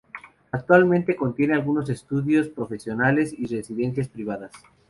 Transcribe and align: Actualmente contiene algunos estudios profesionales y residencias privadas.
Actualmente 0.51 1.15
contiene 1.15 1.53
algunos 1.53 1.87
estudios 1.91 2.47
profesionales 2.49 3.35
y 3.37 3.45
residencias 3.45 4.09
privadas. 4.09 4.51